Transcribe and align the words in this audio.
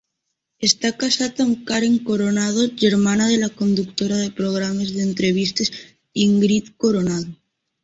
Està 0.67 0.89
casat 1.01 1.41
amb 1.43 1.59
Karen 1.71 1.97
Coronado, 2.07 2.63
germana 2.85 3.29
de 3.33 3.37
la 3.43 3.51
conductora 3.61 4.19
de 4.23 4.33
programes 4.41 4.97
d'entrevistes 4.97 5.73
Ingrid 6.27 6.75
Coronado. 6.87 7.33